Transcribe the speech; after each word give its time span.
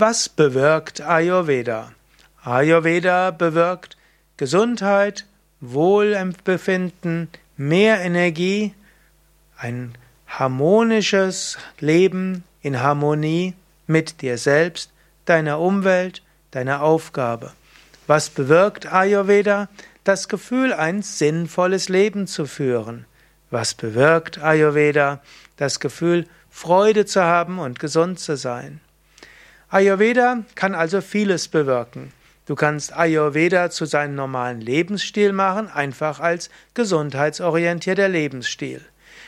Was 0.00 0.28
bewirkt 0.28 1.00
Ayurveda? 1.00 1.90
Ayurveda 2.44 3.32
bewirkt 3.32 3.96
Gesundheit, 4.36 5.26
Wohlbefinden, 5.60 7.28
mehr 7.56 8.00
Energie, 8.02 8.74
ein 9.56 9.94
harmonisches 10.28 11.58
Leben 11.80 12.44
in 12.62 12.80
Harmonie 12.80 13.54
mit 13.88 14.22
dir 14.22 14.38
selbst, 14.38 14.92
deiner 15.24 15.58
Umwelt, 15.58 16.22
deiner 16.52 16.82
Aufgabe. 16.82 17.50
Was 18.06 18.30
bewirkt 18.30 18.86
Ayurveda? 18.86 19.68
Das 20.04 20.28
Gefühl, 20.28 20.72
ein 20.72 21.02
sinnvolles 21.02 21.88
Leben 21.88 22.28
zu 22.28 22.46
führen. 22.46 23.04
Was 23.50 23.74
bewirkt 23.74 24.38
Ayurveda? 24.38 25.20
Das 25.56 25.80
Gefühl, 25.80 26.28
Freude 26.50 27.04
zu 27.04 27.20
haben 27.24 27.58
und 27.58 27.80
gesund 27.80 28.20
zu 28.20 28.36
sein. 28.36 28.80
Ayurveda 29.70 30.44
kann 30.54 30.74
also 30.74 31.02
vieles 31.02 31.48
bewirken. 31.48 32.10
Du 32.46 32.54
kannst 32.54 32.96
Ayurveda 32.96 33.68
zu 33.68 33.84
seinem 33.84 34.14
normalen 34.14 34.62
Lebensstil 34.62 35.34
machen, 35.34 35.68
einfach 35.70 36.20
als 36.20 36.48
gesundheitsorientierter 36.72 38.08
Lebensstil. 38.08 38.80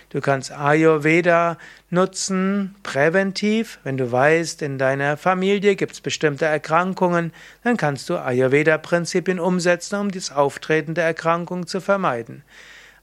Du 0.09 0.23
kannst 0.23 0.51
Ayurveda 0.51 1.59
nutzen 1.91 2.75
präventiv. 2.83 3.81
Wenn 3.85 3.99
du 3.99 4.11
weißt, 4.11 4.63
in 4.63 4.79
deiner 4.79 5.19
Familie 5.19 5.77
gibt 5.77 5.93
es 5.93 6.01
bestimmte 6.01 6.47
Erkrankungen, 6.47 7.35
dann 7.63 7.77
kannst 7.77 8.09
du 8.09 8.17
Ayurveda-Prinzipien 8.17 9.39
umsetzen, 9.39 9.97
um 9.97 10.11
das 10.11 10.33
Auftreten 10.33 10.95
der 10.95 11.05
Erkrankung 11.05 11.67
zu 11.67 11.83
vermeiden. 11.83 12.45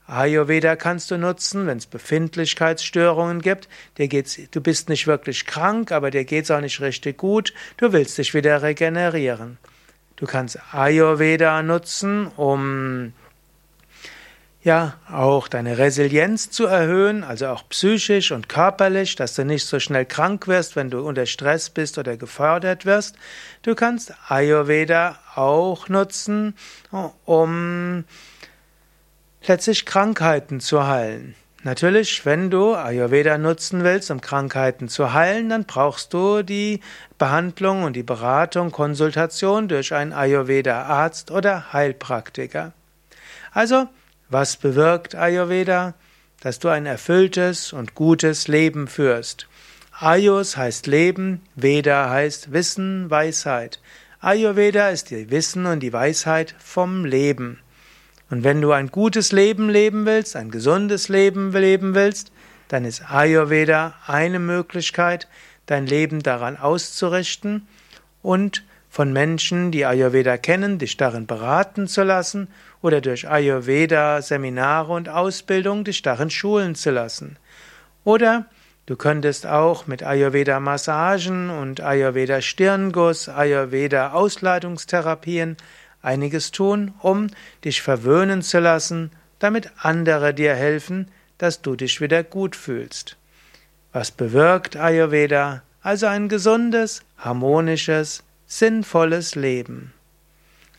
Ayurveda 0.08 0.74
kannst 0.74 1.10
du 1.10 1.18
nutzen, 1.18 1.66
wenn 1.66 1.76
es 1.76 1.86
Befindlichkeitsstörungen 1.86 3.42
gibt. 3.42 3.68
Dir 3.98 4.08
geht's, 4.08 4.38
du 4.50 4.60
bist 4.62 4.88
nicht 4.88 5.06
wirklich 5.06 5.44
krank, 5.44 5.92
aber 5.92 6.10
dir 6.10 6.24
geht's 6.24 6.50
auch 6.50 6.62
nicht 6.62 6.80
richtig 6.80 7.18
gut. 7.18 7.52
Du 7.76 7.92
willst 7.92 8.16
dich 8.16 8.32
wieder 8.32 8.62
regenerieren. 8.62 9.58
Du 10.16 10.26
kannst 10.26 10.58
Ayurveda 10.72 11.62
nutzen, 11.62 12.26
um 12.36 13.12
ja 14.64 14.94
auch 15.12 15.46
deine 15.46 15.78
Resilienz 15.78 16.50
zu 16.50 16.66
erhöhen, 16.66 17.22
also 17.22 17.48
auch 17.48 17.68
psychisch 17.68 18.32
und 18.32 18.48
körperlich, 18.48 19.14
dass 19.14 19.34
du 19.34 19.44
nicht 19.44 19.66
so 19.66 19.78
schnell 19.78 20.06
krank 20.06 20.48
wirst, 20.48 20.74
wenn 20.74 20.90
du 20.90 21.06
unter 21.06 21.26
Stress 21.26 21.70
bist 21.70 21.98
oder 21.98 22.16
gefordert 22.16 22.86
wirst. 22.86 23.16
Du 23.62 23.74
kannst 23.74 24.14
Ayurveda 24.28 25.18
auch 25.34 25.88
nutzen, 25.88 26.54
um 27.24 28.04
letztlich 29.46 29.86
Krankheiten 29.86 30.60
zu 30.60 30.86
heilen. 30.86 31.34
Natürlich, 31.64 32.24
wenn 32.24 32.50
du 32.50 32.74
Ayurveda 32.74 33.36
nutzen 33.36 33.82
willst, 33.82 34.10
um 34.10 34.20
Krankheiten 34.20 34.88
zu 34.88 35.12
heilen, 35.12 35.48
dann 35.48 35.64
brauchst 35.64 36.14
du 36.14 36.42
die 36.42 36.80
Behandlung 37.18 37.82
und 37.82 37.94
die 37.94 38.04
Beratung, 38.04 38.70
Konsultation 38.70 39.66
durch 39.66 39.92
einen 39.92 40.12
Ayurveda-Arzt 40.12 41.32
oder 41.32 41.72
Heilpraktiker. 41.72 42.72
Also, 43.52 43.88
was 44.28 44.56
bewirkt 44.56 45.14
Ayurveda? 45.14 45.94
Dass 46.40 46.60
du 46.60 46.68
ein 46.68 46.86
erfülltes 46.86 47.72
und 47.72 47.96
gutes 47.96 48.46
Leben 48.46 48.86
führst. 48.86 49.48
Ayus 50.00 50.56
heißt 50.56 50.86
Leben, 50.86 51.42
Veda 51.56 52.08
heißt 52.08 52.52
Wissen, 52.52 53.10
Weisheit. 53.10 53.80
Ayurveda 54.20 54.90
ist 54.90 55.10
die 55.10 55.28
Wissen 55.32 55.66
und 55.66 55.80
die 55.80 55.92
Weisheit 55.92 56.54
vom 56.60 57.04
Leben. 57.04 57.58
Und 58.30 58.44
wenn 58.44 58.60
du 58.60 58.72
ein 58.72 58.88
gutes 58.88 59.32
Leben 59.32 59.70
leben 59.70 60.04
willst, 60.06 60.36
ein 60.36 60.50
gesundes 60.50 61.08
Leben 61.08 61.52
leben 61.52 61.94
willst, 61.94 62.30
dann 62.68 62.84
ist 62.84 63.10
Ayurveda 63.10 63.94
eine 64.06 64.38
Möglichkeit, 64.38 65.28
dein 65.66 65.86
Leben 65.86 66.22
daran 66.22 66.56
auszurichten 66.56 67.66
und 68.22 68.64
von 68.90 69.12
Menschen, 69.12 69.70
die 69.70 69.84
Ayurveda 69.84 70.36
kennen, 70.38 70.78
dich 70.78 70.96
darin 70.96 71.26
beraten 71.26 71.88
zu 71.88 72.02
lassen 72.02 72.48
oder 72.82 73.00
durch 73.00 73.28
Ayurveda 73.28 74.22
Seminare 74.22 74.92
und 74.92 75.08
Ausbildung 75.08 75.84
dich 75.84 76.02
darin 76.02 76.30
schulen 76.30 76.74
zu 76.74 76.90
lassen. 76.90 77.36
Oder 78.04 78.46
du 78.86 78.96
könntest 78.96 79.46
auch 79.46 79.86
mit 79.86 80.02
Ayurveda 80.02 80.58
Massagen 80.60 81.50
und 81.50 81.80
Ayurveda 81.80 82.40
Stirnguss, 82.40 83.28
Ayurveda 83.28 84.12
Ausleitungstherapien 84.12 85.56
einiges 86.02 86.50
tun, 86.50 86.94
um 87.00 87.28
dich 87.64 87.82
verwöhnen 87.82 88.42
zu 88.42 88.60
lassen, 88.60 89.10
damit 89.38 89.70
andere 89.78 90.34
dir 90.34 90.54
helfen, 90.54 91.10
dass 91.38 91.62
du 91.62 91.76
dich 91.76 92.00
wieder 92.00 92.24
gut 92.24 92.56
fühlst. 92.56 93.16
Was 93.92 94.10
bewirkt 94.10 94.76
Ayurveda? 94.76 95.62
Also 95.82 96.06
ein 96.06 96.28
gesundes, 96.28 97.02
harmonisches, 97.16 98.22
sinnvolles 98.46 99.34
Leben. 99.34 99.92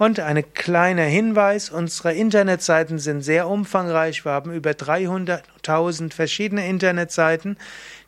Und 0.00 0.18
ein 0.18 0.42
kleiner 0.54 1.02
Hinweis, 1.02 1.68
unsere 1.68 2.14
Internetseiten 2.14 2.98
sind 2.98 3.20
sehr 3.20 3.46
umfangreich. 3.46 4.24
Wir 4.24 4.32
haben 4.32 4.50
über 4.50 4.70
300.000 4.70 6.14
verschiedene 6.14 6.66
Internetseiten. 6.66 7.58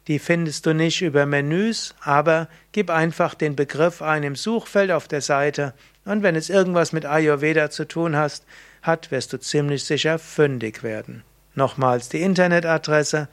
Die 0.08 0.19
findest 0.19 0.64
du 0.64 0.72
nicht 0.72 1.03
über 1.03 1.26
Menüs, 1.26 1.94
aber 2.00 2.48
gib 2.72 2.88
einfach 2.88 3.34
den 3.34 3.56
Begriff 3.56 4.00
ein 4.00 4.22
im 4.22 4.36
Suchfeld 4.36 4.91
auf 4.91 5.06
der 5.06 5.20
Seite 5.20 5.75
und 6.06 6.22
wenn 6.22 6.34
es 6.34 6.48
irgendwas 6.48 6.94
mit 6.94 7.04
Ayurveda 7.04 7.69
zu 7.69 7.86
tun 7.86 8.16
hast, 8.16 8.47
hat, 8.80 9.10
wirst 9.10 9.34
du 9.34 9.38
ziemlich 9.38 9.84
sicher 9.84 10.19
fündig 10.19 10.82
werden. 10.82 11.24
Nochmals 11.54 12.09
die 12.09 12.22
Internetadresse 12.22 13.28